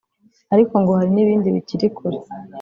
[0.53, 2.17] ariko ngo hari n’ibindi bikiri kure